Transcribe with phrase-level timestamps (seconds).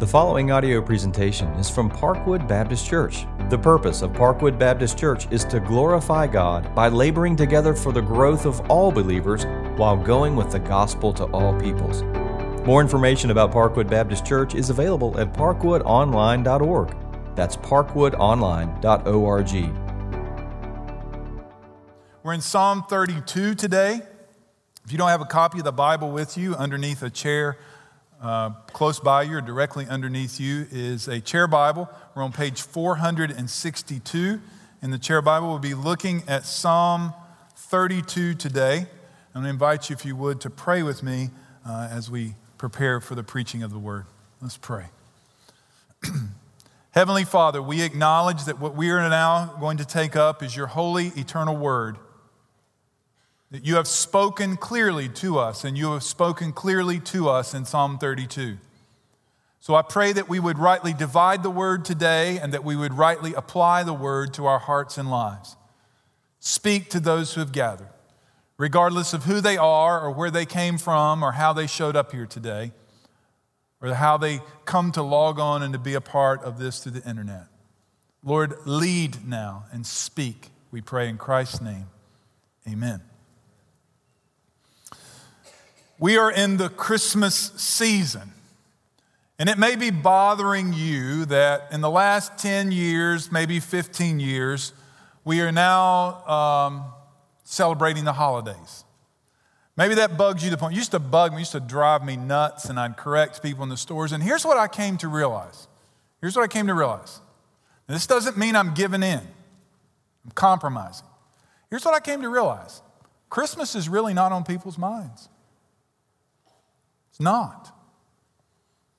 [0.00, 3.26] The following audio presentation is from Parkwood Baptist Church.
[3.50, 8.00] The purpose of Parkwood Baptist Church is to glorify God by laboring together for the
[8.00, 9.44] growth of all believers
[9.76, 12.02] while going with the gospel to all peoples.
[12.64, 16.96] More information about Parkwood Baptist Church is available at parkwoodonline.org.
[17.36, 19.52] That's parkwoodonline.org.
[22.22, 24.00] We're in Psalm 32 today.
[24.86, 27.58] If you don't have a copy of the Bible with you, underneath a chair
[28.20, 31.88] uh, close by you or directly underneath you is a chair Bible.
[32.14, 34.40] We're on page 462
[34.82, 35.48] in the chair Bible.
[35.48, 37.14] We'll be looking at Psalm
[37.56, 38.86] 32 today.
[39.34, 41.30] I'm going to invite you, if you would, to pray with me
[41.66, 44.04] uh, as we prepare for the preaching of the word.
[44.42, 44.86] Let's pray.
[46.90, 50.66] Heavenly Father, we acknowledge that what we are now going to take up is your
[50.66, 51.96] holy, eternal word
[53.50, 57.64] that you have spoken clearly to us, and you have spoken clearly to us in
[57.64, 58.58] Psalm 32.
[59.58, 62.94] So I pray that we would rightly divide the word today and that we would
[62.94, 65.56] rightly apply the word to our hearts and lives.
[66.38, 67.90] Speak to those who have gathered,
[68.56, 72.12] regardless of who they are or where they came from or how they showed up
[72.12, 72.72] here today
[73.82, 76.92] or how they come to log on and to be a part of this through
[76.92, 77.46] the internet.
[78.24, 81.86] Lord, lead now and speak, we pray in Christ's name.
[82.66, 83.02] Amen.
[86.00, 88.32] We are in the Christmas season.
[89.38, 94.72] And it may be bothering you that in the last 10 years, maybe 15 years,
[95.26, 96.84] we are now um,
[97.44, 98.84] celebrating the holidays.
[99.76, 100.72] Maybe that bugs you to the point.
[100.72, 103.68] It used to bug me, used to drive me nuts, and I'd correct people in
[103.68, 104.12] the stores.
[104.12, 105.68] And here's what I came to realize.
[106.22, 107.20] Here's what I came to realize.
[107.86, 111.06] This doesn't mean I'm giving in, I'm compromising.
[111.68, 112.80] Here's what I came to realize
[113.28, 115.28] Christmas is really not on people's minds
[117.20, 117.74] not.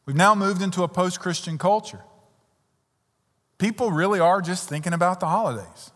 [0.06, 2.02] We've now moved into a post Christian culture.
[3.58, 5.92] People really are just thinking about the holidays.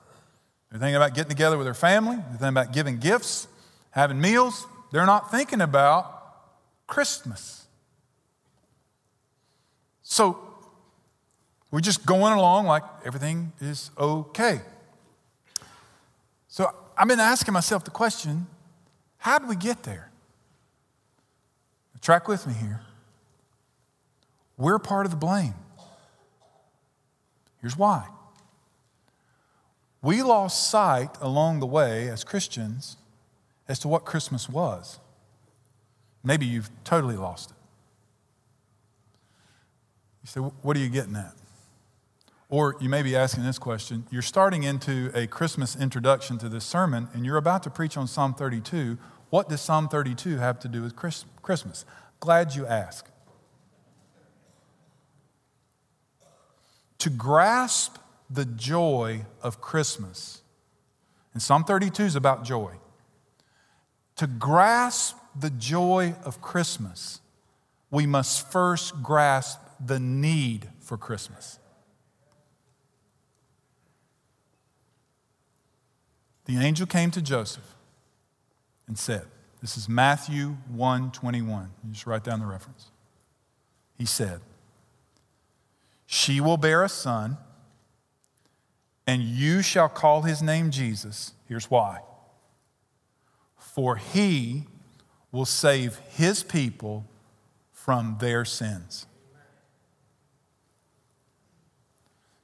[0.70, 3.48] They're thinking about getting together with their family, they're thinking about giving gifts,
[3.92, 4.68] having meals.
[4.92, 6.12] They're not thinking about
[6.88, 7.66] Christmas.
[10.04, 10.40] So
[11.72, 14.62] we're just going along like everything is okay.
[16.48, 18.48] So I've been asking myself the question
[19.18, 20.12] how did we get there?
[22.02, 22.82] Track with me here.
[24.58, 25.56] We're part of the blame.
[27.62, 28.08] Here's why.
[30.02, 32.98] We lost sight along the way as Christians
[33.68, 35.00] as to what Christmas was.
[36.24, 37.58] Maybe you've totally lost it.
[40.24, 41.34] You say, What are you getting at?
[42.50, 46.66] Or you may be asking this question You're starting into a Christmas introduction to this
[46.66, 48.98] sermon, and you're about to preach on Psalm 32.
[49.30, 51.86] What does Psalm 32 have to do with Christmas?
[52.20, 53.10] Glad you asked.
[57.00, 57.98] To grasp
[58.30, 60.42] the joy of Christmas,
[61.34, 62.74] and Psalm 32 is about joy.
[64.16, 67.20] To grasp the joy of Christmas,
[67.92, 71.60] we must first grasp the need for Christmas.
[76.46, 77.75] The angel came to Joseph
[78.88, 79.26] and said,
[79.62, 81.70] This is Matthew 1 21.
[81.84, 82.92] You just write down the reference.
[83.98, 84.42] He said,
[86.06, 87.38] She will bear a son,
[89.08, 91.34] and you shall call his name Jesus.
[91.48, 92.00] Here's why.
[93.58, 94.66] For he
[95.32, 97.06] will save his people
[97.72, 99.06] from their sins.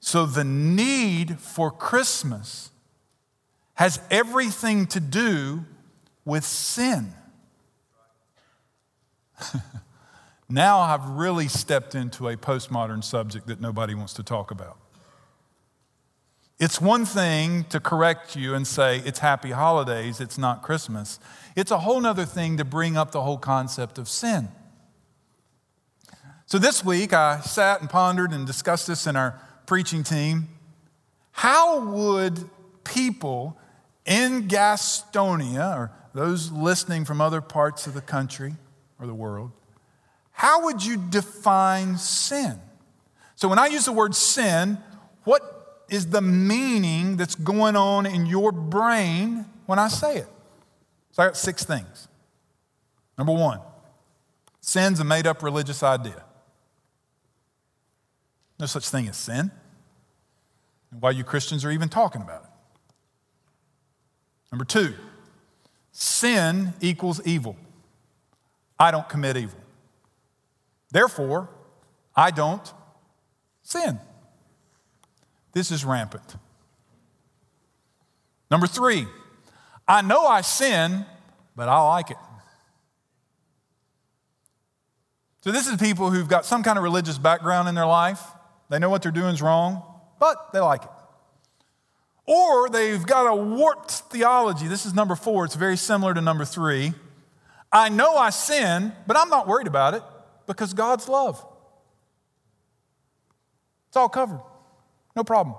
[0.02, 2.72] So the need for Christmas
[3.76, 5.66] has everything to do
[6.26, 7.14] with sin.
[10.50, 14.78] now I've really stepped into a postmodern subject that nobody wants to talk about.
[16.60, 21.20] It's one thing to correct you and say it's happy holidays, it's not Christmas.
[21.56, 24.50] It's a whole other thing to bring up the whole concept of sin.
[26.46, 30.50] So this week I sat and pondered and discussed this in our preaching team.
[31.32, 32.48] How would
[32.84, 33.58] people
[34.06, 38.56] in Gastonia or those listening from other parts of the country
[39.00, 39.52] or the world,
[40.32, 42.60] how would you define sin?
[43.36, 44.78] So, when I use the word sin,
[45.24, 50.28] what is the meaning that's going on in your brain when I say it?
[51.12, 52.08] So, I got six things.
[53.18, 53.60] Number one,
[54.62, 56.24] sin's a made up religious idea.
[58.60, 59.52] No such thing as sin.
[60.92, 62.50] And why you Christians are even talking about it.
[64.52, 64.94] Number two,
[65.92, 67.56] Sin equals evil.
[68.80, 69.60] I don't commit evil.
[70.92, 71.50] Therefore,
[72.16, 72.74] I don't
[73.62, 74.00] sin.
[75.54, 76.36] This is rampant.
[78.50, 79.08] Number three,
[79.88, 81.06] I know I sin,
[81.56, 82.18] but I like it.
[85.42, 88.22] So, this is people who've got some kind of religious background in their life.
[88.70, 89.84] They know what they're doing is wrong,
[90.20, 90.90] but they like it.
[92.34, 94.70] Or they've got a warped theology.
[94.70, 95.44] This is number four.
[95.44, 96.94] It's very similar to number three.
[97.74, 100.04] I know I sin, but I'm not worried about it
[100.48, 101.46] because God's love.
[103.90, 104.40] It's all covered.
[105.14, 105.58] No problem.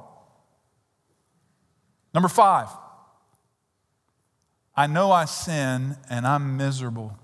[2.14, 2.68] Number five,
[4.74, 7.18] I know I sin and I'm miserable.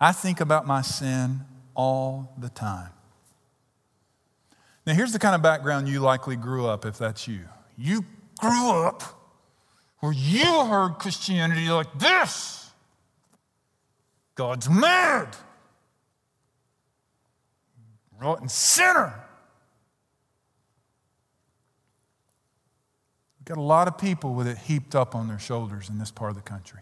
[0.00, 1.40] I think about my sin
[1.74, 2.92] all the time.
[4.86, 7.40] Now, here's the kind of background you likely grew up if that's you.
[7.80, 8.04] You
[8.38, 9.02] grew up
[10.00, 12.70] where you heard Christianity like this
[14.34, 15.36] God's mad,
[18.20, 19.14] rotten sinner.
[23.38, 26.10] We've got a lot of people with it heaped up on their shoulders in this
[26.10, 26.80] part of the country.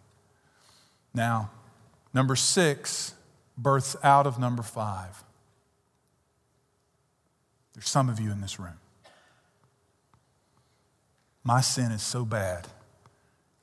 [1.14, 1.50] Now,
[2.14, 3.14] Number six
[3.56, 5.22] births out of number five.
[7.74, 8.78] There's some of you in this room.
[11.48, 12.68] My sin is so bad,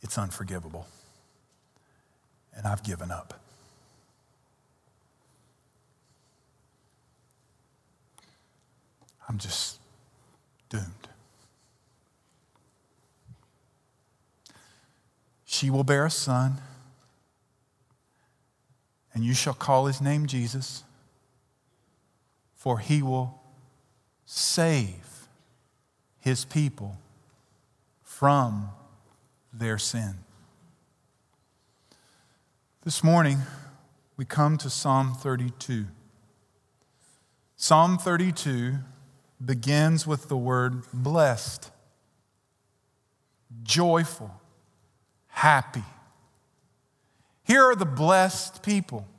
[0.01, 0.87] it's unforgivable.
[2.55, 3.39] And I've given up.
[9.29, 9.77] I'm just
[10.67, 11.07] doomed.
[15.45, 16.57] She will bear a son
[19.13, 20.83] and you shall call his name Jesus,
[22.55, 23.43] for he will
[24.25, 25.27] save
[26.19, 26.97] his people
[28.17, 28.69] from
[29.51, 30.13] their sin.
[32.85, 33.39] This morning,
[34.15, 35.87] we come to Psalm 32.
[37.57, 38.75] Psalm 32
[39.43, 41.71] begins with the word blessed,
[43.63, 44.31] joyful,
[45.27, 45.83] happy.
[47.43, 49.09] Here are the blessed people.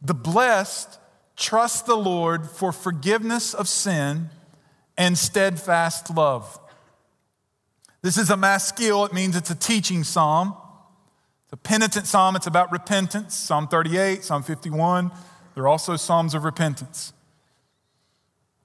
[0.00, 0.98] The blessed
[1.36, 4.30] trust the Lord for forgiveness of sin
[4.96, 6.58] and steadfast love.
[8.06, 10.56] This is a maskil, it means it's a teaching psalm.
[11.46, 13.34] It's a penitent psalm, it's about repentance.
[13.34, 15.10] Psalm 38, Psalm 51,
[15.56, 17.12] they're also psalms of repentance.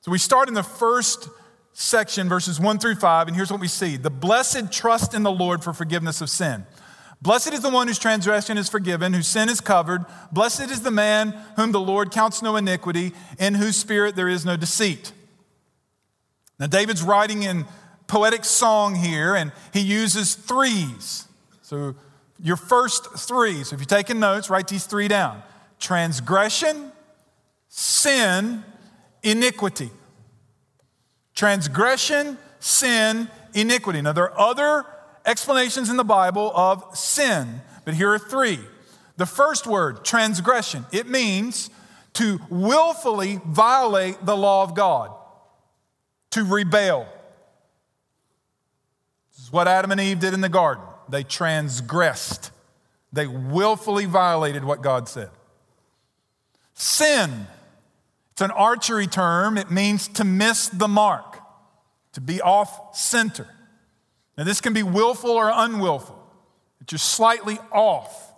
[0.02, 1.28] So we start in the first
[1.74, 5.32] section, verses 1 through 5, and here's what we see The blessed trust in the
[5.32, 6.68] Lord for forgiveness of sin.
[7.20, 10.06] Blessed is the one whose transgression is forgiven, whose sin is covered.
[10.32, 14.46] Blessed is the man whom the Lord counts no iniquity, in whose spirit there is
[14.46, 15.14] no deceit.
[16.60, 17.66] Now, David's writing in
[18.12, 21.30] poetic song here, and he uses threes.
[21.62, 21.96] So,
[22.44, 23.64] your first three.
[23.64, 25.42] So, if you're taking notes, write these three down
[25.80, 26.92] transgression,
[27.70, 28.66] sin,
[29.24, 29.90] iniquity.
[31.34, 34.02] Transgression, sin, iniquity.
[34.02, 34.86] Now, there are other
[35.26, 38.60] explanations in the Bible of sin, but here are three.
[39.16, 41.70] The first word, transgression, it means
[42.16, 45.12] to willfully violate the law of God,
[46.32, 47.08] to rebel.
[49.52, 50.84] What Adam and Eve did in the garden.
[51.10, 52.52] They transgressed,
[53.12, 55.30] they willfully violated what God said.
[56.74, 57.48] Sin,
[58.32, 61.38] it's an archery term, it means to miss the mark,
[62.14, 63.48] to be off center.
[64.38, 66.18] Now, this can be willful or unwillful,
[66.80, 68.34] that you're slightly off.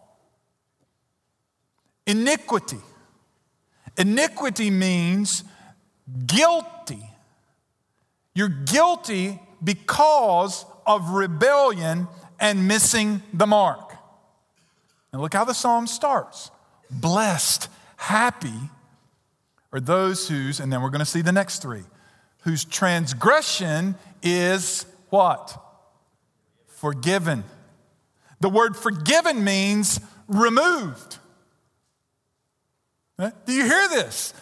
[2.08, 2.82] Iniquity.
[3.98, 5.44] Iniquity means
[6.26, 7.08] guilty.
[8.34, 12.08] You're guilty because of rebellion
[12.40, 13.94] and missing the mark.
[15.12, 16.52] And look how the psalm starts
[16.90, 18.70] blessed, happy
[19.72, 21.84] are those whose, and then we're going to see the next three,
[22.44, 25.60] whose transgression is what?
[26.84, 27.46] forgiven.
[28.42, 31.18] The word forgiven means removed.
[33.18, 34.34] Eh, do you hear this?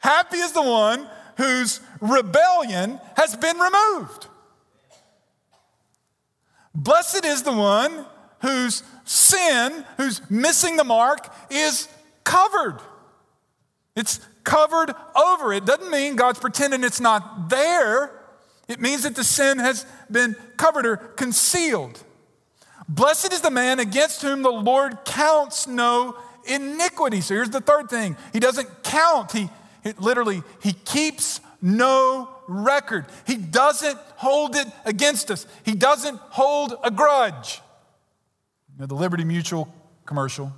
[0.00, 4.26] Happy is the one whose rebellion has been removed.
[6.74, 8.06] Blessed is the one
[8.40, 11.88] whose sin, who's missing the mark, is
[12.24, 12.78] covered.
[13.96, 15.52] It's covered over.
[15.52, 18.12] It doesn't mean God's pretending it's not there.
[18.68, 22.02] It means that the sin has been covered or concealed.
[22.88, 27.20] Blessed is the man against whom the Lord counts no iniquity.
[27.20, 29.50] So here's the third thing He doesn't count, He
[29.98, 33.06] literally, He keeps no record.
[33.26, 37.60] He doesn't hold it against us, He doesn't hold a grudge.
[38.74, 39.72] You know, the Liberty Mutual
[40.04, 40.52] commercial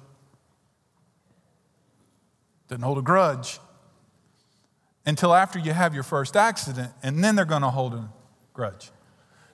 [2.69, 3.61] doesn't hold a grudge.
[5.05, 8.09] until after you have your first accident, and then they're going to hold a
[8.53, 8.91] grudge.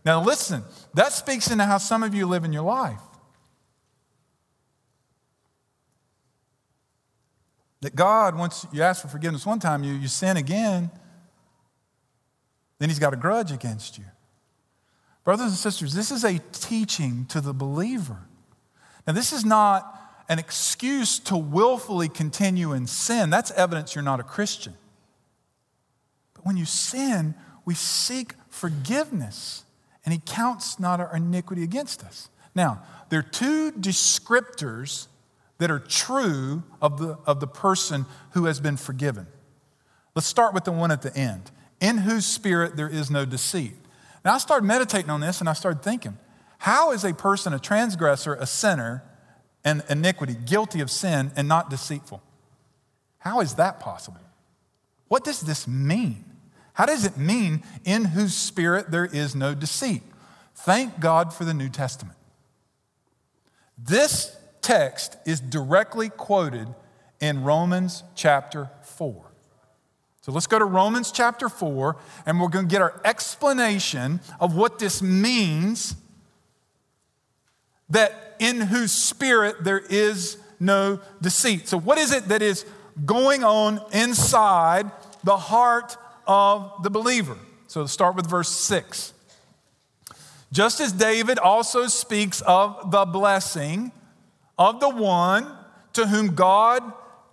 [0.04, 0.62] Now, listen,
[0.95, 3.00] that speaks into how some of you live in your life.
[7.80, 10.90] That God, once you ask for forgiveness one time, you, you sin again,
[12.78, 14.04] then He's got a grudge against you.
[15.25, 18.18] Brothers and sisters, this is a teaching to the believer.
[19.06, 19.94] Now, this is not
[20.28, 23.30] an excuse to willfully continue in sin.
[23.30, 24.75] That's evidence you're not a Christian.
[26.35, 29.64] But when you sin, we seek forgiveness,
[30.04, 32.28] and He counts not our iniquity against us.
[32.54, 35.08] Now, there are two descriptors
[35.58, 39.26] that are true of the, of the person who has been forgiven.
[40.14, 43.75] Let's start with the one at the end in whose spirit there is no deceit.
[44.25, 46.16] Now, I started meditating on this and I started thinking,
[46.58, 49.02] how is a person a transgressor, a sinner,
[49.64, 52.23] and iniquity, guilty of sin, and not deceitful?
[53.18, 54.20] How is that possible?
[55.08, 56.25] What does this mean?
[56.73, 60.02] How does it mean in whose spirit there is no deceit?
[60.54, 62.16] Thank God for the New Testament.
[63.76, 66.68] This text is directly quoted
[67.20, 69.27] in Romans chapter 4.
[70.28, 74.54] So let's go to Romans chapter 4, and we're going to get our explanation of
[74.54, 75.97] what this means
[77.88, 81.66] that in whose spirit there is no deceit.
[81.66, 82.66] So, what is it that is
[83.06, 84.90] going on inside
[85.25, 87.38] the heart of the believer?
[87.66, 89.14] So, let's start with verse 6.
[90.52, 93.92] Just as David also speaks of the blessing
[94.58, 95.50] of the one
[95.94, 96.82] to whom God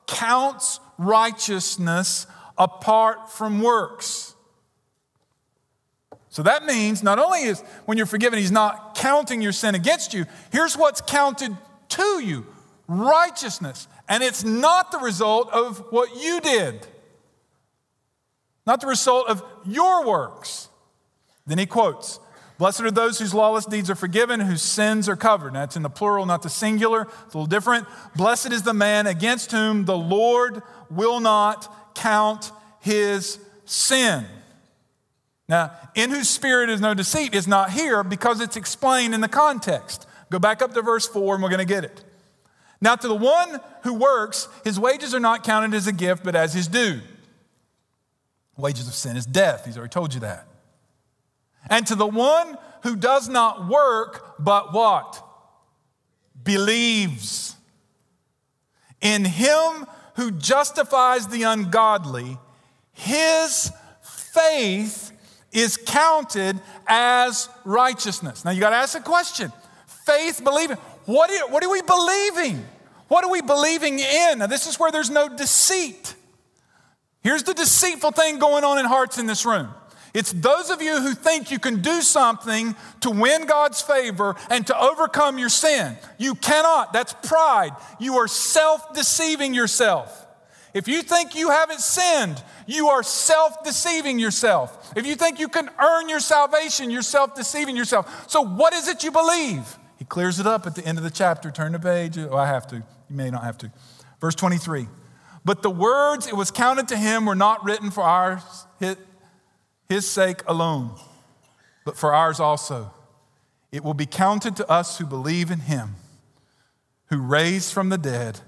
[0.08, 4.34] counts righteousness apart from works.
[6.30, 10.14] So that means not only is when you're forgiven, he's not counting your sin against
[10.14, 11.56] you, here's what's counted
[11.90, 12.46] to you
[12.88, 13.88] righteousness.
[14.08, 16.86] And it's not the result of what you did,
[18.68, 20.70] not the result of your works.
[21.48, 22.20] Then he quotes
[22.58, 25.54] Blessed are those whose lawless deeds are forgiven, whose sins are covered.
[25.54, 27.02] Now, it's in the plural, not the singular.
[27.02, 27.88] It's a little different.
[28.16, 34.26] Blessed is the man against whom the Lord will not count his sin.
[35.50, 39.28] Now, in whose spirit is no deceit is not here because it's explained in the
[39.28, 40.08] context.
[40.30, 42.04] Go back up to verse 4 and we're going to get it.
[42.80, 46.36] Now, to the one who works, his wages are not counted as a gift, but
[46.36, 47.02] as his due.
[48.56, 49.66] Wages of sin is death.
[49.66, 50.48] He's already told you that.
[51.72, 55.24] And to the one who does not work, but what?
[56.44, 57.56] Believes.
[59.02, 62.38] In him who justifies the ungodly,
[62.94, 65.12] his faith
[65.52, 68.44] is counted as righteousness.
[68.44, 69.52] Now you got to ask a question
[70.06, 70.78] faith, believing.
[71.06, 72.64] What are, what are we believing?
[73.08, 74.40] What are we believing in?
[74.40, 76.16] Now, this is where there's no deceit.
[77.22, 79.74] Here's the deceitful thing going on in hearts in this room
[80.16, 84.66] it's those of you who think you can do something to win God's favor and
[84.68, 85.98] to overcome your sin.
[86.18, 86.94] You cannot.
[86.94, 87.72] That's pride.
[88.00, 90.26] You are self deceiving yourself.
[90.74, 94.94] If you think you haven't sinned, you are self deceiving yourself.
[94.96, 98.30] If you think you can earn your salvation, you're self deceiving yourself.
[98.30, 99.78] So, what is it you believe?
[99.98, 101.52] He clears it up at the end of the chapter.
[101.52, 102.18] Turn the page.
[102.18, 102.78] Oh, I have to.
[102.78, 103.72] You may not have to.
[104.22, 104.88] Verse 23.
[105.44, 108.42] But the words it was counted to him were not written for our
[109.90, 110.92] his sake alone,
[111.86, 112.92] but for ours also.
[113.72, 115.96] It will be counted to us who believe in him,
[117.08, 118.40] who raised from the dead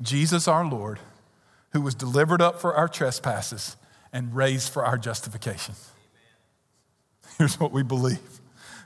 [0.00, 0.98] Jesus our Lord,
[1.70, 3.76] who was delivered up for our trespasses
[4.12, 5.74] and raised for our justification.
[7.38, 8.41] Here's what we believe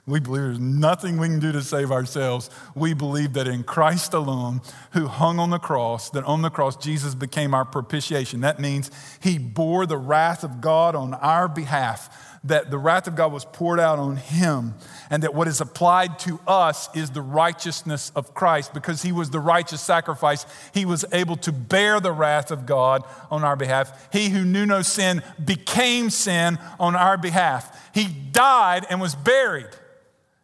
[0.06, 2.48] we believe there's nothing we can do to save ourselves.
[2.76, 4.60] We believe that in Christ alone,
[4.92, 8.40] who hung on the cross, that on the cross Jesus became our propitiation.
[8.42, 13.16] That means he bore the wrath of God on our behalf, that the wrath of
[13.16, 14.74] God was poured out on him,
[15.10, 18.72] and that what is applied to us is the righteousness of Christ.
[18.72, 23.02] Because he was the righteous sacrifice, he was able to bear the wrath of God
[23.28, 24.08] on our behalf.
[24.12, 27.90] He who knew no sin became sin on our behalf.
[27.92, 29.66] He died and was buried.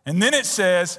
[0.04, 0.98] And then it says,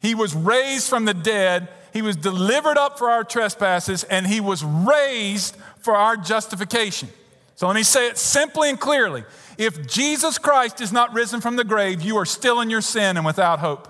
[0.00, 4.40] He was raised from the dead, He was delivered up for our trespasses, and He
[4.40, 7.08] was raised for our justification.
[7.56, 9.24] So let me say it simply and clearly.
[9.56, 13.16] If Jesus Christ is not risen from the grave, you are still in your sin
[13.16, 13.88] and without hope.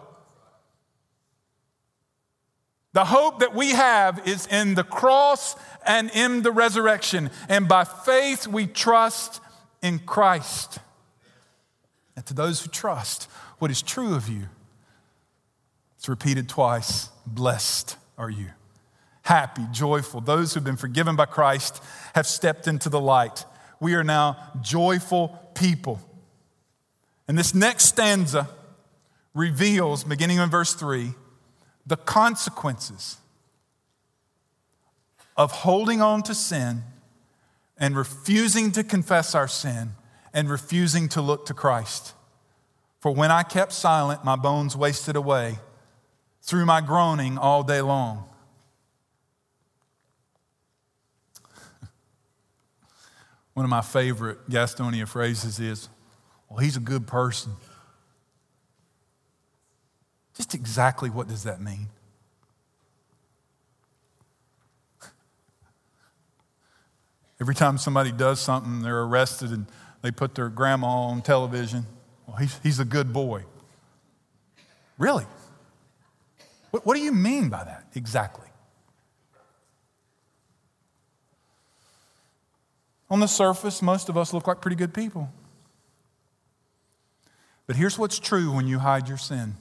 [2.95, 5.55] The hope that we have is in the cross
[5.87, 7.31] and in the resurrection.
[7.49, 9.41] And by faith, we trust
[9.83, 10.79] in Christ.
[12.17, 14.49] And to those who trust, what is true of you.
[15.97, 17.09] It's repeated twice.
[17.27, 18.47] Blessed are you.
[19.23, 20.21] Happy, joyful.
[20.21, 21.83] Those who've been forgiven by Christ
[22.15, 23.45] have stepped into the light.
[23.81, 26.00] We are now joyful people.
[27.27, 28.49] And this next stanza
[29.35, 31.12] reveals, beginning in verse 3,
[31.87, 33.19] the consequences
[35.37, 36.83] of holding on to sin
[37.77, 39.93] and refusing to confess our sin
[40.33, 42.15] and refusing to look to Christ.
[43.00, 45.59] For when I kept silent, my bones wasted away
[46.43, 48.28] through my groaning all day long.
[53.55, 55.88] One of my favorite Gastonia phrases is,
[56.49, 57.52] Well, he's a good person.
[60.37, 61.88] Just exactly what does that mean?
[67.40, 69.67] Every time somebody does something, they're arrested and
[70.02, 71.87] they put their grandma on television.
[72.28, 73.44] Well, he's, he's a good boy.
[74.99, 75.25] Really?
[76.70, 78.47] What, what do you mean by that exactly?
[83.11, 85.30] On the surface, most of us look like pretty good people.
[87.66, 89.56] But here's what's true when you hide your sin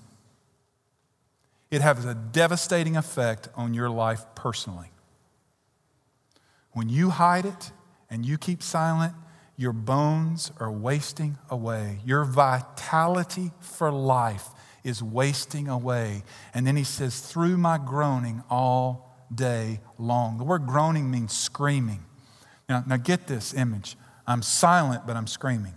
[1.70, 4.92] it has a devastating effect on your life personally.
[6.72, 7.72] When you hide it
[8.10, 9.14] and you keep silent,
[9.58, 12.00] your bones are wasting away.
[12.06, 14.50] Your vitality for life
[14.84, 16.24] is wasting away.
[16.54, 20.38] And then he says, through my groaning all day long.
[20.38, 22.06] The word groaning means screaming.
[22.70, 23.98] Now, now get this image.
[24.26, 25.74] I'm silent, but I'm screaming.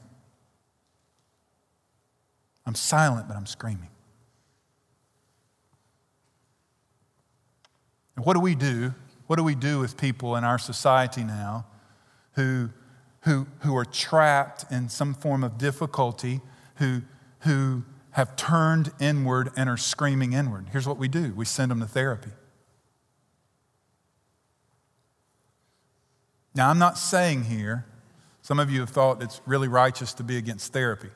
[2.67, 3.89] I'm silent, but I'm screaming.
[8.15, 8.95] And what do we do
[9.31, 11.65] what do we do with people in our society now
[12.33, 12.69] who,
[13.23, 16.41] who, who are trapped in some form of difficulty,
[16.77, 17.03] who,
[17.41, 20.69] who have turned inward and are screaming inward?
[20.73, 22.31] Here's what we do we send them to therapy.
[26.55, 27.87] Now, I'm not saying here,
[28.43, 31.11] some of you have thought it's really righteous to be against therapy.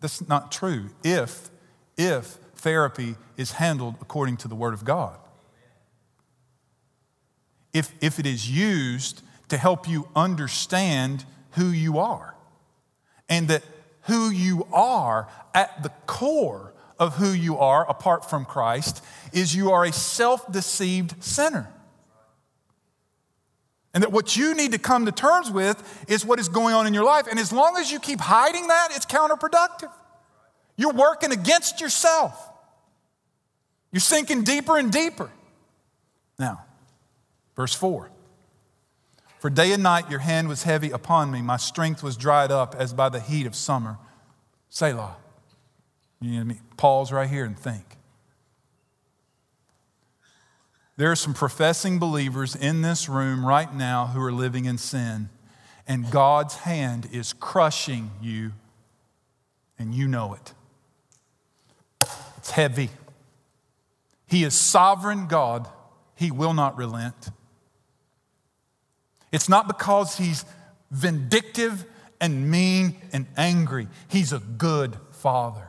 [0.00, 1.50] That's not true if,
[1.98, 5.18] if therapy is handled according to the Word of God
[7.72, 12.34] if, if it is used to help you understand who you are.
[13.28, 13.62] And that
[14.02, 19.70] who you are at the core of who you are apart from Christ is you
[19.70, 21.70] are a self deceived sinner.
[23.94, 26.86] And that what you need to come to terms with is what is going on
[26.86, 27.26] in your life.
[27.30, 29.92] And as long as you keep hiding that, it's counterproductive.
[30.76, 32.34] You're working against yourself.
[33.92, 35.30] You're sinking deeper and deeper.
[36.38, 36.64] Now,
[37.56, 38.10] Verse 4
[39.42, 42.76] For day and night your hand was heavy upon me, my strength was dried up
[42.76, 43.98] as by the heat of summer.
[44.68, 45.16] Selah.
[46.20, 47.96] You pause right here and think.
[50.96, 55.28] There are some professing believers in this room right now who are living in sin,
[55.88, 58.52] and God's hand is crushing you,
[59.76, 60.54] and you know it.
[62.36, 62.90] It's heavy.
[64.24, 65.66] He is sovereign God,
[66.14, 67.30] He will not relent.
[69.32, 70.44] It's not because he's
[70.90, 71.84] vindictive
[72.20, 73.88] and mean and angry.
[74.08, 75.68] He's a good father.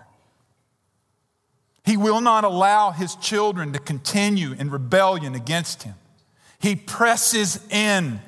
[1.86, 5.96] He will not allow his children to continue in rebellion against him.
[6.60, 8.22] He presses in.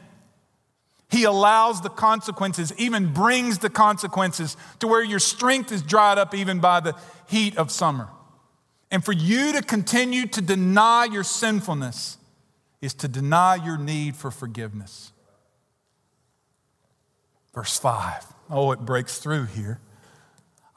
[1.10, 6.34] He allows the consequences, even brings the consequences to where your strength is dried up
[6.34, 6.96] even by the
[7.28, 8.10] heat of summer.
[8.92, 12.18] And for you to continue to deny your sinfulness
[12.82, 15.12] is to deny your need for forgiveness.
[17.56, 18.34] Verse 5.
[18.52, 19.80] Oh, it breaks through here.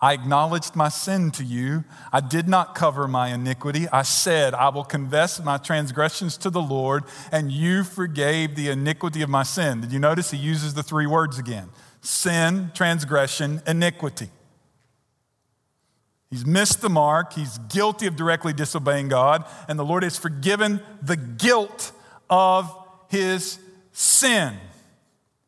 [0.00, 1.82] I acknowledged my sin to you.
[2.12, 3.88] I did not cover my iniquity.
[3.88, 9.22] I said, I will confess my transgressions to the Lord, and you forgave the iniquity
[9.22, 9.80] of my sin.
[9.80, 11.68] Did you notice he uses the three words again
[12.00, 14.30] sin, transgression, iniquity?
[16.30, 17.32] He's missed the mark.
[17.32, 21.90] He's guilty of directly disobeying God, and the Lord has forgiven the guilt
[22.30, 22.72] of
[23.08, 23.58] his
[23.92, 24.54] sin.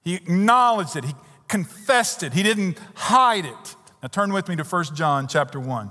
[0.02, 1.04] He acknowledged it.
[1.04, 1.14] He
[1.48, 2.32] confessed it.
[2.32, 3.76] He didn't hide it.
[4.02, 5.90] Now turn with me to 1 John chapter 1.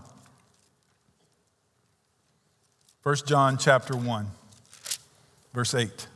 [3.04, 4.28] 1 John chapter 1,
[5.54, 6.08] verse 8.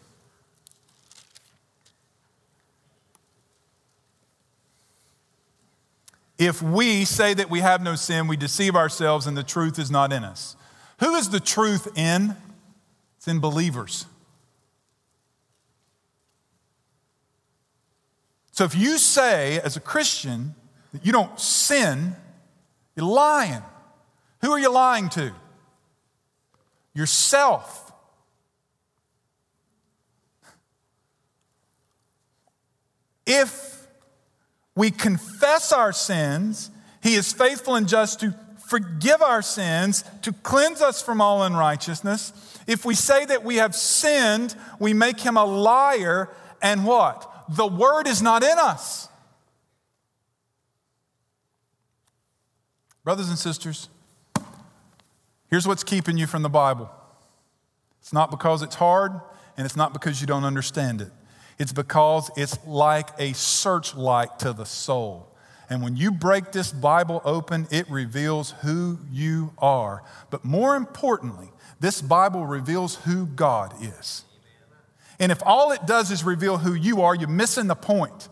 [6.38, 9.89] If we say that we have no sin, we deceive ourselves and the truth is
[9.89, 10.58] not in us.
[10.99, 12.36] Who is the truth in?
[13.17, 14.06] It's in believers.
[18.53, 20.53] So if you say, as a Christian,
[20.93, 22.15] that you don't sin,
[22.95, 23.63] you're lying.
[24.41, 25.33] Who are you lying to?
[26.93, 27.91] Yourself.
[33.25, 33.87] If
[34.75, 36.69] we confess our sins,
[37.01, 38.35] He is faithful and just to
[38.67, 42.61] forgive our sins, to cleanse us from all unrighteousness.
[42.67, 46.29] If we say that we have sinned, we make Him a liar,
[46.61, 47.31] and what?
[47.49, 49.10] The Word is not in us.
[53.03, 53.89] Brothers and sisters,
[55.49, 56.89] here's what's keeping you from the Bible.
[57.99, 59.12] It's not because it's hard,
[59.58, 61.12] and it's not because you don't understand it.
[61.60, 65.29] It's because it's like a searchlight to the soul.
[65.69, 70.03] And when you break this Bible open, it reveals who you are.
[70.29, 74.25] But more importantly, this Bible reveals who God is.
[75.19, 78.30] And if all it does is reveal who you are, you're missing the point.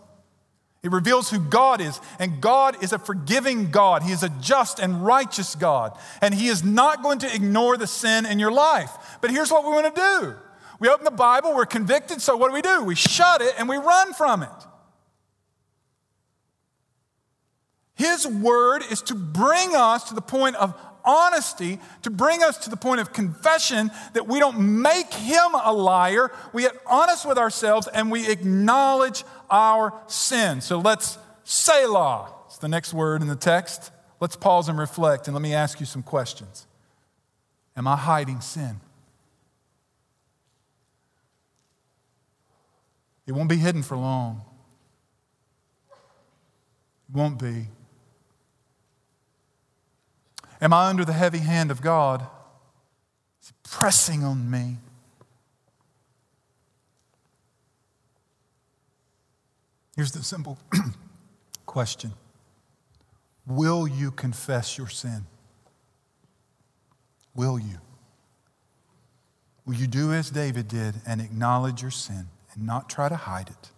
[0.82, 2.00] It reveals who God is.
[2.18, 4.02] And God is a forgiving God.
[4.02, 5.96] He is a just and righteous God.
[6.20, 8.90] And He is not going to ignore the sin in your life.
[9.20, 10.36] But here's what we want to do
[10.80, 12.82] we open the Bible, we're convicted, so what do we do?
[12.82, 14.48] We shut it and we run from it.
[17.94, 22.70] His word is to bring us to the point of honesty, to bring us to
[22.70, 26.30] the point of confession that we don't make him a liar.
[26.52, 30.60] We get honest with ourselves and we acknowledge our sin.
[30.60, 32.32] So let's say Selah.
[32.46, 33.90] It's the next word in the text.
[34.20, 36.66] Let's pause and reflect and let me ask you some questions.
[37.76, 38.80] Am I hiding sin?
[43.26, 44.42] It won't be hidden for long.
[47.08, 47.68] It won't be.
[50.62, 52.26] Am I under the heavy hand of God?
[53.44, 54.78] He pressing on me?
[59.94, 60.56] Here's the simple
[61.66, 62.14] question
[63.46, 65.26] Will you confess your sin?
[67.34, 67.78] Will you?
[69.66, 72.28] Will you do as David did and acknowledge your sin?
[72.54, 73.70] and not try to hide it.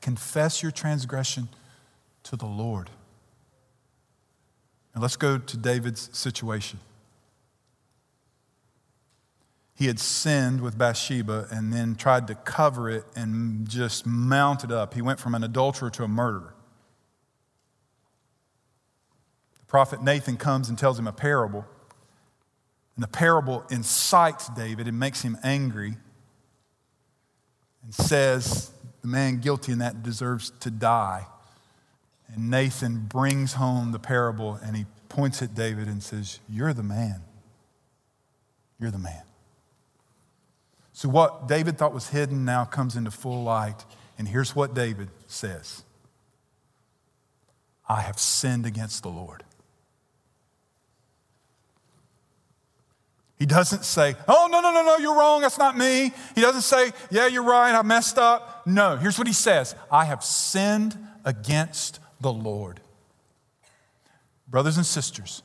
[0.00, 1.48] Confess your transgression
[2.24, 2.90] to the Lord.
[4.94, 6.80] Now let's go to David's situation.
[9.78, 14.94] He had sinned with Bathsheba and then tried to cover it and just mounted up.
[14.94, 16.52] He went from an adulterer to a murderer.
[19.60, 21.64] The prophet Nathan comes and tells him a parable.
[22.96, 25.96] And the parable incites David and makes him angry
[27.84, 28.72] and says
[29.02, 31.24] the man guilty in that deserves to die.
[32.32, 36.82] And Nathan brings home the parable and he points at David and says, You're the
[36.82, 37.22] man.
[38.78, 39.22] You're the man.
[40.92, 43.84] So, what David thought was hidden now comes into full light.
[44.18, 45.84] And here's what David says
[47.88, 49.44] I have sinned against the Lord.
[53.38, 55.42] He doesn't say, Oh, no, no, no, no, you're wrong.
[55.42, 56.12] That's not me.
[56.34, 57.72] He doesn't say, Yeah, you're right.
[57.72, 58.66] I messed up.
[58.66, 62.80] No, here's what he says I have sinned against the Lord.
[64.48, 65.42] Brothers and sisters,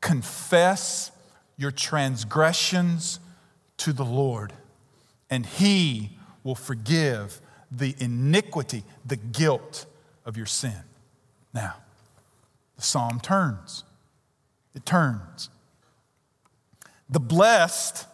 [0.00, 1.10] confess
[1.56, 3.20] your transgressions
[3.78, 4.52] to the Lord,
[5.30, 9.86] and he will forgive the iniquity, the guilt
[10.24, 10.80] of your sin.
[11.52, 11.74] Now,
[12.76, 13.84] the psalm turns.
[14.74, 15.50] It turns.
[17.08, 18.06] The blessed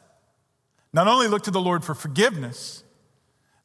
[0.93, 2.83] not only look to the Lord for forgiveness,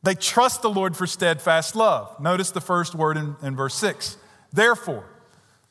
[0.04, 2.20] they trust the Lord for steadfast love.
[2.20, 4.18] Notice the first word in, in verse 6.
[4.56, 5.06] Therefore,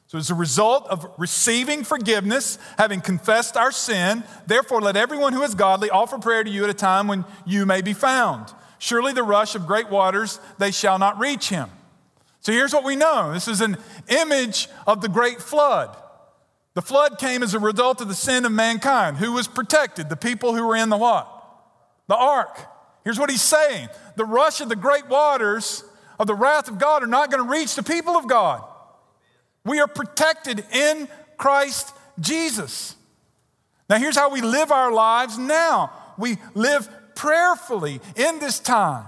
[0.07, 5.43] so as a result of receiving forgiveness, having confessed our sin, therefore let everyone who
[5.43, 8.53] is godly offer prayer to you at a time when you may be found.
[8.79, 11.71] Surely the rush of great waters, they shall not reach him.
[12.41, 15.97] So here's what we know this is an image of the great flood.
[16.75, 19.17] The flood came as a result of the sin of mankind.
[19.17, 20.11] Who was protected?
[20.11, 21.27] The people who were in the what?
[22.09, 22.59] The ark.
[23.03, 25.83] Here's what he's saying the rush of the great waters
[26.19, 28.63] of the wrath of God are not going to reach the people of God.
[29.65, 32.97] We are protected in Christ Jesus.
[33.89, 39.07] Now, here's how we live our lives now we live prayerfully in this time.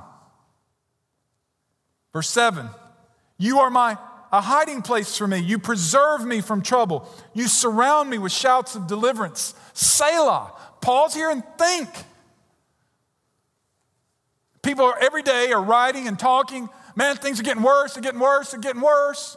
[2.13, 2.69] Verse 7
[3.39, 3.97] You are my
[4.33, 5.39] a hiding place for me.
[5.39, 7.09] You preserve me from trouble.
[7.33, 9.55] You surround me with shouts of deliverance.
[9.73, 10.53] Selah.
[10.81, 11.89] Pause here and think.
[14.63, 16.69] People are, every day are writing and talking.
[16.97, 19.37] Man, things are getting worse, they're getting worse, they're getting worse.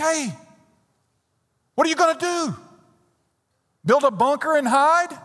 [0.00, 0.32] Okay.
[1.74, 2.56] What are you going to do?
[3.84, 5.16] Build a bunker and hide?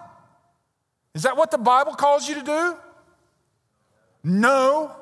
[1.14, 2.76] Is that what the Bible calls you to do?
[4.24, 4.94] No.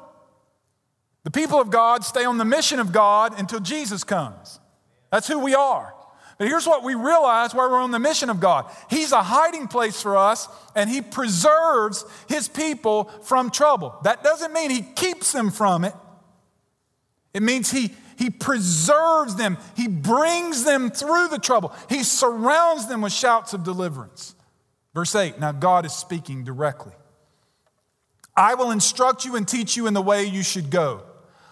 [1.23, 4.59] The people of God stay on the mission of God until Jesus comes.
[5.11, 5.93] That's who we are.
[6.37, 9.67] But here's what we realize while we're on the mission of God He's a hiding
[9.67, 13.95] place for us, and He preserves His people from trouble.
[14.03, 15.93] That doesn't mean He keeps them from it,
[17.33, 23.01] It means he, he preserves them, he brings them through the trouble, he surrounds them
[23.01, 24.35] with shouts of deliverance.
[24.93, 26.93] Verse 8 now God is speaking directly.
[28.35, 31.03] I will instruct you and teach you in the way you should go.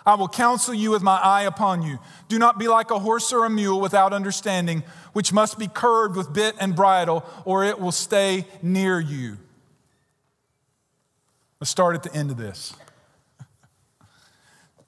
[0.06, 2.00] I will counsel you with my eye upon you.
[2.28, 6.16] Do not be like a horse or a mule without understanding, which must be curbed
[6.16, 9.38] with bit and bridle, or it will stay near you.
[11.60, 12.74] Let's start at the end of this.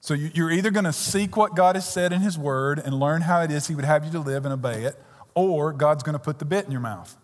[0.03, 3.21] So you're either going to seek what God has said in His Word and learn
[3.21, 5.01] how it is He would have you to live and obey it,
[5.33, 7.15] or God's going to put the bit in your mouth.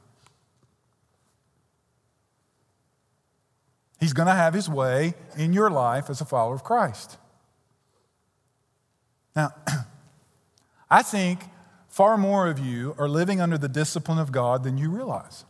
[4.00, 7.18] He's going to have His way in your life as a follower of Christ.
[9.36, 9.52] Now,
[10.90, 11.42] I think
[11.90, 15.44] far more of you are living under the discipline of God than you realize.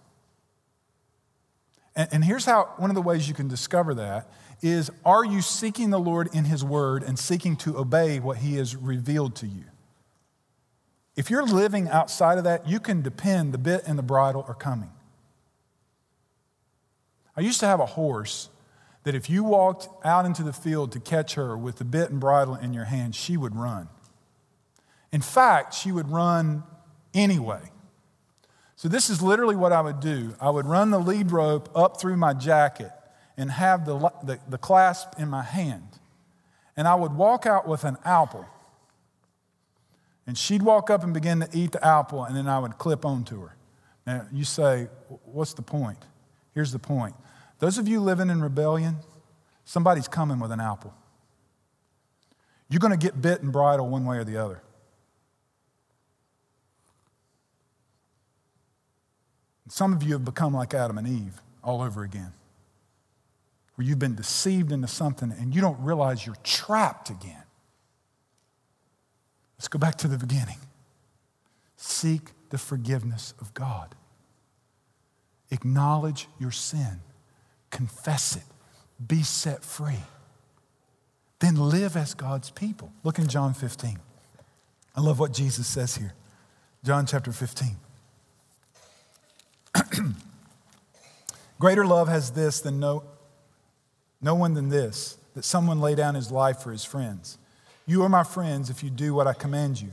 [1.96, 5.90] And, here's how one of the ways you can discover that is are you seeking
[5.90, 9.66] the Lord in His Word and seeking to obey what He has revealed to you?
[11.16, 14.54] If you're living outside of that, you can depend the bit and the bridle are
[14.54, 14.92] coming.
[17.36, 18.50] I used to have a horse
[19.04, 22.20] that if you walked out into the field to catch her with the bit and
[22.20, 23.90] bridle in your hand, she would run.
[25.12, 26.64] In fact, she would run
[27.14, 27.72] anyway.
[28.76, 32.00] So, this is literally what I would do I would run the lead rope up
[32.00, 32.92] through my jacket
[33.40, 35.88] and have the, the, the clasp in my hand.
[36.76, 38.46] And I would walk out with an apple.
[40.28, 43.06] And she'd walk up and begin to eat the apple, and then I would clip
[43.06, 43.56] onto her.
[44.06, 44.90] Now, you say,
[45.24, 45.98] What's the point?
[46.54, 47.16] Here's the point.
[47.60, 48.98] Those of you living in rebellion,
[49.64, 50.94] somebody's coming with an apple.
[52.70, 54.62] You're going to get bit and bridle one way or the other.
[59.70, 62.34] Some of you have become like Adam and Eve all over again
[63.80, 67.44] where you've been deceived into something and you don't realize you're trapped again.
[69.58, 70.58] Let's go back to the beginning.
[71.78, 73.96] Seek the forgiveness of God.
[75.50, 77.00] Acknowledge your sin.
[77.70, 78.44] Confess it.
[79.08, 80.04] Be set free.
[81.40, 82.92] Then live as God's people.
[83.06, 83.98] Look in John 15.
[84.94, 86.12] I love what Jesus says here.
[86.84, 87.78] John chapter 15.
[91.62, 93.04] Greater love has this than no
[94.22, 97.38] no one than this, that someone lay down his life for his friends.
[97.86, 99.92] You are my friends if you do what I command you.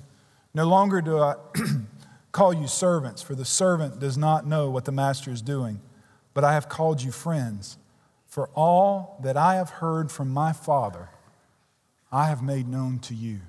[0.53, 1.35] No longer do I
[2.33, 5.81] call you servants, for the servant does not know what the master is doing,
[6.35, 7.79] but I have called you friends.
[8.27, 11.09] For all that I have heard from my Father,
[12.13, 13.41] I have made known to you.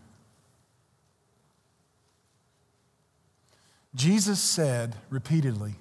[3.95, 5.75] Jesus said repeatedly,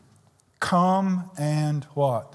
[0.58, 2.34] Come and what?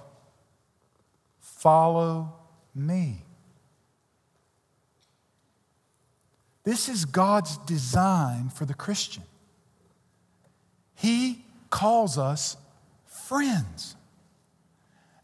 [1.39, 2.33] Follow
[2.73, 3.25] me.
[6.63, 9.23] This is God's design for the Christian.
[10.93, 12.57] He calls us
[13.05, 13.95] friends.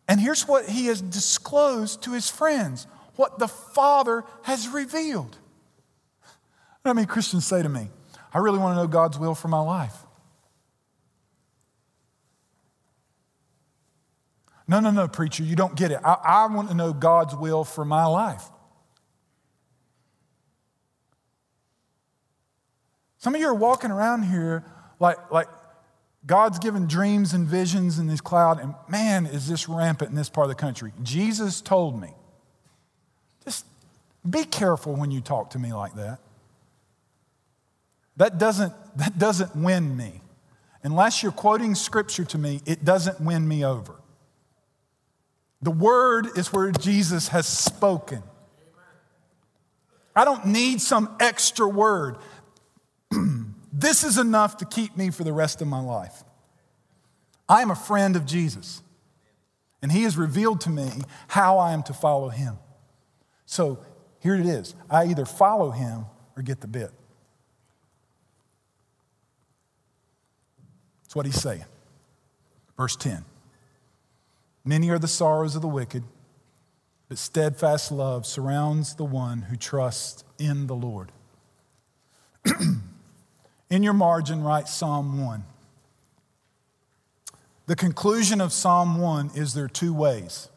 [0.08, 5.38] And here's what he has disclosed to his friends what the Father has revealed.
[6.86, 7.90] I mean, Christians say to me,
[8.34, 9.96] I really want to know God's will for my life.
[14.67, 15.99] No, no, no, preacher, you don't get it.
[16.03, 18.43] I, I want to know God's will for my life.
[23.17, 24.65] Some of you are walking around here
[24.99, 25.47] like, like
[26.25, 30.30] God's given dreams and visions in this cloud, and man, is this rampant in this
[30.30, 30.91] part of the country.
[31.01, 32.10] Jesus told me,
[33.45, 33.65] just
[34.30, 36.19] be careful when you talk to me like that.
[38.17, 40.21] That doesn't, that doesn't win me.
[40.84, 43.95] Unless you're quoting scripture to me, it doesn't win me over.
[45.62, 48.22] The word is where Jesus has spoken.
[50.15, 52.17] I don't need some extra word.
[53.74, 56.24] this is enough to keep me for the rest of my life.
[57.50, 58.82] I am a friend of Jesus,
[59.82, 60.89] and he has revealed to me
[61.28, 62.58] how I am to follow him.
[63.46, 63.80] So
[64.20, 66.91] here it is I either follow him or get the bit.
[71.04, 71.65] That's what he's saying.
[72.76, 73.24] Verse 10.
[74.67, 76.03] Many are the sorrows of the wicked,
[77.08, 81.13] but steadfast love surrounds the one who trusts in the Lord.
[83.69, 85.45] in your margin, write Psalm 1.
[87.67, 90.49] The conclusion of Psalm 1 is there are two ways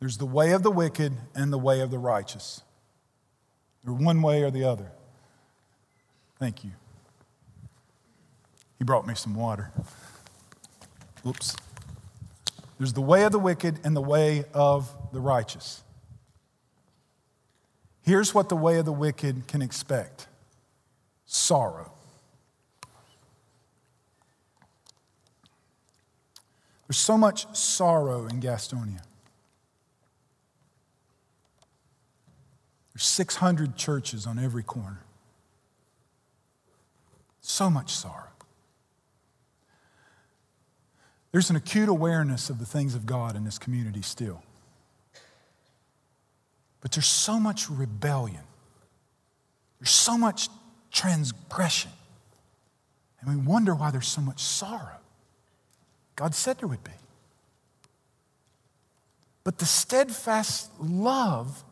[0.00, 2.60] there's the way of the wicked and the way of the righteous.
[3.82, 4.92] They're one way or the other.
[6.38, 6.72] Thank you.
[8.78, 9.72] He brought me some water.
[11.26, 11.56] Oops.
[12.78, 15.82] There's the way of the wicked and the way of the righteous.
[18.02, 20.28] Here's what the way of the wicked can expect
[21.24, 21.92] sorrow.
[26.86, 29.02] There's so much sorrow in Gastonia.
[32.92, 35.00] There's 600 churches on every corner.
[37.40, 38.25] So much sorrow.
[41.36, 44.42] There's an acute awareness of the things of God in this community still.
[46.80, 48.40] But there's so much rebellion.
[49.78, 50.48] There's so much
[50.90, 51.90] transgression.
[53.20, 54.96] And we wonder why there's so much sorrow.
[56.16, 56.90] God said there would be.
[59.44, 61.64] But the steadfast love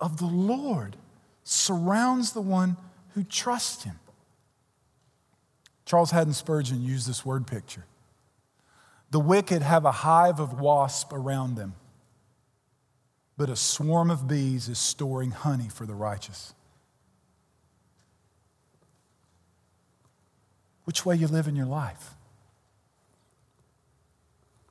[0.00, 0.96] of the Lord
[1.44, 2.76] surrounds the one
[3.14, 4.00] who trusts him.
[5.84, 7.84] Charles Haddon Spurgeon used this word picture.
[9.10, 11.74] The wicked have a hive of wasps around them,
[13.36, 16.54] but a swarm of bees is storing honey for the righteous.
[20.84, 22.14] Which way you live in your life?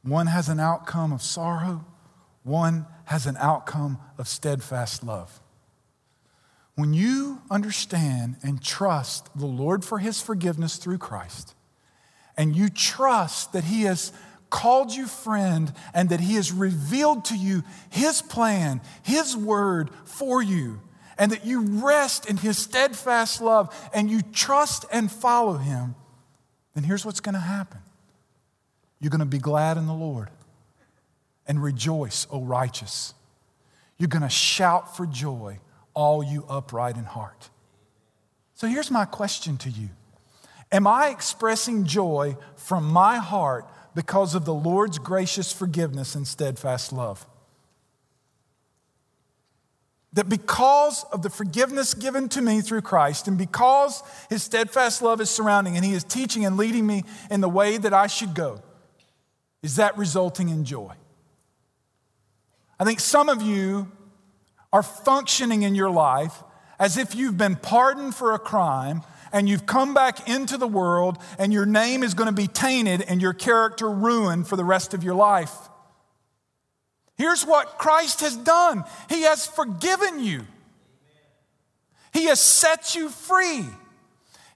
[0.04, 1.86] One has an outcome of sorrow,
[2.44, 5.42] one has an outcome of steadfast love.
[6.76, 11.56] When you understand and trust the Lord for his forgiveness through Christ,
[12.38, 14.14] and you trust that he has
[14.50, 20.42] called you friend and that he has revealed to you his plan, his word for
[20.42, 20.82] you,
[21.18, 25.96] and that you rest in his steadfast love and you trust and follow him,
[26.74, 27.80] then here's what's going to happen
[29.00, 30.30] you're going to be glad in the Lord
[31.48, 33.14] and rejoice, O righteous.
[33.98, 35.60] You're going to shout for joy,
[35.94, 37.50] all you upright in heart.
[38.54, 39.90] So here's my question to you
[40.72, 46.94] Am I expressing joy from my heart because of the Lord's gracious forgiveness and steadfast
[46.94, 47.26] love?
[50.14, 55.22] That because of the forgiveness given to me through Christ, and because his steadfast love
[55.22, 58.34] is surrounding and he is teaching and leading me in the way that I should
[58.34, 58.62] go,
[59.62, 60.94] is that resulting in joy?
[62.80, 63.92] I think some of you
[64.72, 66.44] are functioning in your life
[66.80, 71.18] as if you've been pardoned for a crime and you've come back into the world
[71.38, 74.94] and your name is going to be tainted and your character ruined for the rest
[74.94, 75.54] of your life.
[77.18, 80.46] Here's what Christ has done He has forgiven you,
[82.14, 83.66] He has set you free.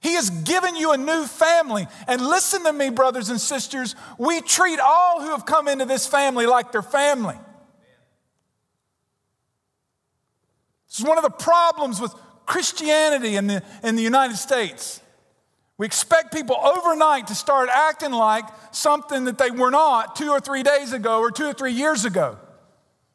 [0.02, 1.88] He has given you a new family.
[2.08, 6.08] And listen to me, brothers and sisters, we treat all who have come into this
[6.08, 7.38] family like they're family.
[10.88, 12.16] This is one of the problems with
[12.52, 15.00] Christianity in the, in the United States.
[15.78, 20.42] We expect people overnight to start acting like something that they were not two or
[20.42, 22.38] three days ago or two or three years ago.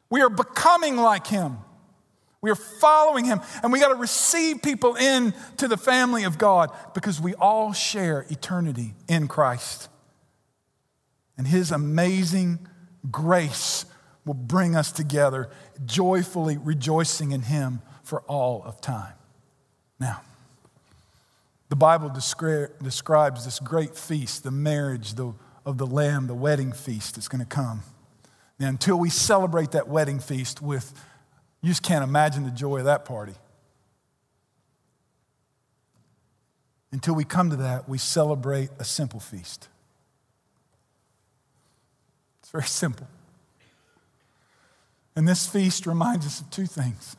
[0.09, 1.59] We are becoming like Him.
[2.41, 6.71] We are following him, and we got to receive people into the family of God
[6.93, 9.89] because we all share eternity in Christ.
[11.35, 12.67] And his amazing
[13.09, 13.85] grace
[14.23, 15.49] will bring us together,
[15.85, 19.13] joyfully rejoicing in him for all of time.
[19.99, 20.21] Now,
[21.69, 25.33] the Bible descri- describes this great feast, the marriage the,
[25.65, 27.83] of the Lamb, the wedding feast that's going to come.
[28.59, 30.93] Now, until we celebrate that wedding feast with
[31.61, 33.33] you just can't imagine the joy of that party.
[36.91, 39.67] Until we come to that, we celebrate a simple feast.
[42.41, 43.07] It's very simple.
[45.15, 47.17] And this feast reminds us of two things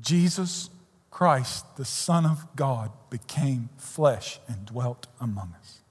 [0.00, 0.70] Jesus
[1.10, 5.82] Christ, the Son of God, became flesh and dwelt among us.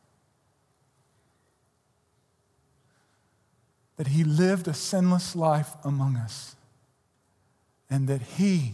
[4.02, 6.56] that he lived a sinless life among us
[7.88, 8.74] and that he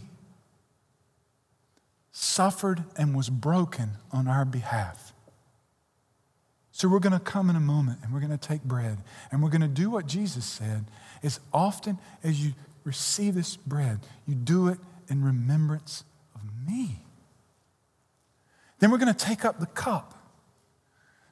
[2.12, 5.12] suffered and was broken on our behalf.
[6.72, 8.96] So we're going to come in a moment and we're going to take bread
[9.30, 10.86] and we're going to do what Jesus said
[11.22, 12.54] as often as you
[12.84, 14.78] receive this bread, you do it
[15.08, 16.04] in remembrance
[16.34, 17.00] of me.
[18.78, 20.18] Then we're going to take up the cup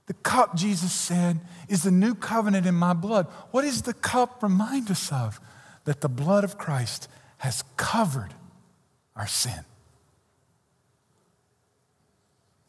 [0.06, 3.26] the cup, Jesus said, is the new covenant in my blood.
[3.50, 5.40] What does the cup remind us of?
[5.84, 7.08] That the blood of Christ
[7.38, 8.32] has covered
[9.16, 9.64] our sin.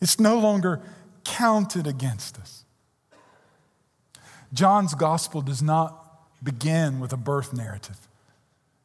[0.02, 0.82] It's no longer
[1.24, 2.64] counted against us.
[4.54, 8.08] John's gospel does not begin with a birth narrative.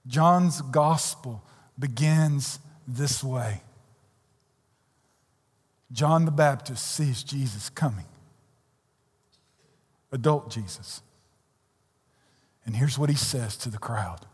[0.07, 1.43] John's gospel
[1.79, 3.63] begins this way
[5.93, 8.07] John the Baptist sees Jesus coming
[10.13, 11.03] adult Jesus.
[12.65, 14.27] And here's what he says to the crowd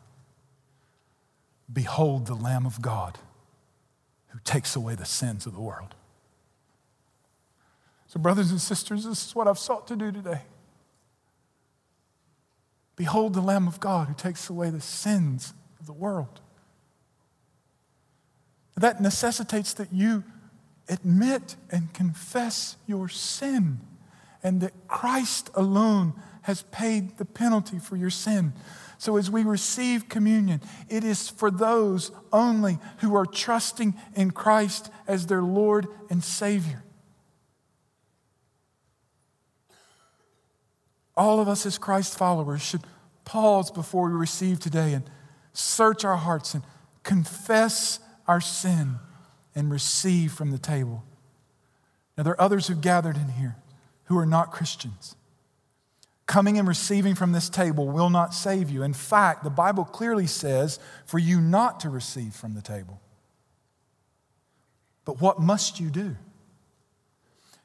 [1.73, 3.19] Behold the Lamb of God
[4.29, 5.95] who takes away the sins of the world.
[8.09, 10.43] So, brothers and sisters, this is what I've sought to do today.
[12.97, 16.41] Behold the Lamb of God who takes away the sins of the world.
[18.79, 20.25] That necessitates that you
[20.89, 23.81] admit and confess your sin
[24.43, 28.53] and that Christ alone has paid the penalty for your sin.
[28.97, 34.91] So, as we receive communion, it is for those only who are trusting in Christ
[35.07, 36.83] as their Lord and Savior.
[41.17, 42.83] All of us as Christ followers should
[43.25, 45.05] pause before we receive today and
[45.53, 46.63] search our hearts and
[47.03, 48.97] confess our sin
[49.55, 51.03] and receive from the table.
[52.17, 53.57] Now, there are others who've gathered in here
[54.05, 55.17] who are not Christians.
[56.27, 58.83] Coming and receiving from this table will not save you.
[58.83, 63.01] In fact, the Bible clearly says for you not to receive from the table.
[65.05, 66.17] But what must you do?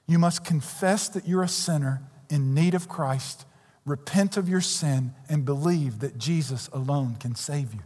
[0.07, 3.45] You must confess that you're a sinner in need of Christ,
[3.86, 7.82] repent of your sin, and believe that Jesus alone can save you.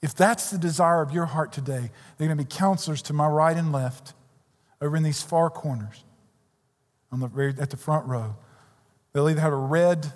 [0.00, 3.12] If that's the desire of your heart today, there are going to be counselors to
[3.12, 4.14] my right and left
[4.80, 6.04] over in these far corners
[7.10, 8.36] on the, at the front row.
[9.12, 10.12] They'll either have a red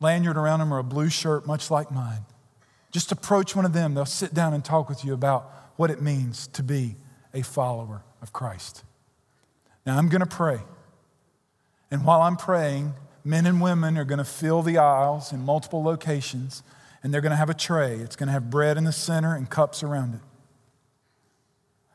[0.00, 2.26] lanyard around them or a blue shirt, much like mine.
[2.90, 3.94] Just approach one of them.
[3.94, 6.96] They'll sit down and talk with you about what it means to be
[7.32, 8.84] a follower of Christ.
[9.86, 10.58] Now, I'm going to pray.
[11.90, 12.94] And while I'm praying,
[13.24, 16.62] men and women are going to fill the aisles in multiple locations,
[17.04, 17.96] and they're going to have a tray.
[17.96, 20.20] It's going to have bread in the center and cups around it.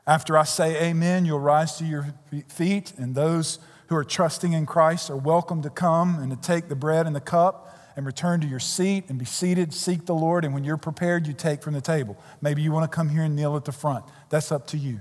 [0.06, 2.14] After I say amen, you'll rise to your
[2.48, 6.70] feet, and those who are trusting in Christ are welcome to come and to take
[6.70, 10.14] the bread and the cup and return to your seat and be seated, seek the
[10.14, 12.16] Lord, and when you're prepared, you take from the table.
[12.40, 14.06] Maybe you want to come here and kneel at the front.
[14.30, 15.00] That's up to you.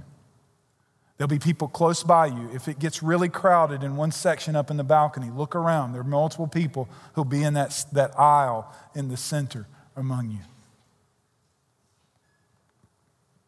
[1.18, 2.48] There'll be people close by you.
[2.54, 5.92] If it gets really crowded in one section up in the balcony, look around.
[5.92, 9.66] There are multiple people who'll be in that, that aisle in the center
[9.98, 10.38] among you.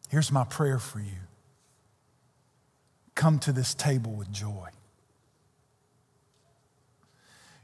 [0.09, 1.21] Here's my prayer for you
[3.15, 4.69] come to this table with joy.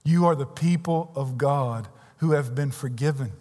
[0.03, 3.31] You are the people of God who have been forgiven.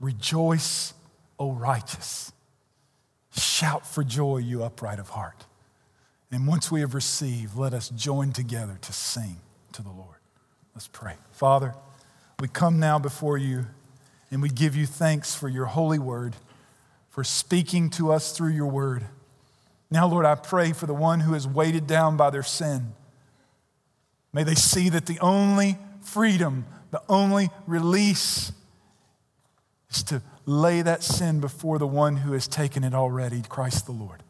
[0.00, 0.94] Rejoice,
[1.38, 2.32] O righteous.
[3.36, 5.46] Shout for joy, you upright of heart.
[6.30, 9.36] And once we have received, let us join together to sing
[9.72, 10.16] to the Lord.
[10.74, 11.14] Let's pray.
[11.32, 11.74] Father,
[12.40, 13.66] we come now before you
[14.30, 16.36] and we give you thanks for your holy word,
[17.08, 19.04] for speaking to us through your word.
[19.90, 22.94] Now, Lord, I pray for the one who is weighted down by their sin.
[24.32, 28.52] May they see that the only freedom, the only release
[29.90, 33.92] is to lay that sin before the one who has taken it already, Christ the
[33.92, 34.22] Lord.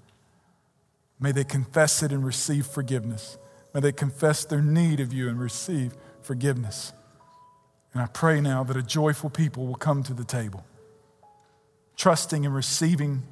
[1.21, 3.39] May they confess it and receive forgiveness.
[3.75, 6.93] May they confess their need of you and receive forgiveness.
[7.95, 10.65] And I pray now that a joyful people will come to the table,
[11.97, 13.23] trusting and receiving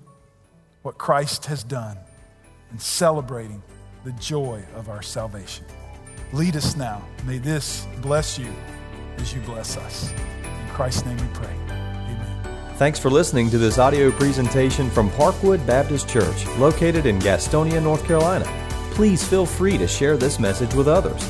[0.82, 1.98] what Christ has done
[2.70, 3.62] and celebrating
[4.04, 5.64] the joy of our salvation.
[6.32, 7.02] Lead us now.
[7.24, 8.52] May this bless you
[9.18, 10.10] as you bless us.
[10.12, 11.52] In Christ's name we pray.
[11.68, 12.74] Amen.
[12.76, 18.04] Thanks for listening to this audio presentation from Parkwood Baptist Church, located in Gastonia, North
[18.04, 18.46] Carolina.
[18.92, 21.22] Please feel free to share this message with others.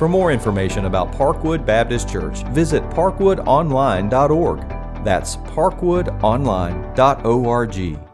[0.00, 5.04] For more information about Parkwood Baptist Church, visit parkwoodonline.org.
[5.04, 8.09] That's parkwoodonline.org.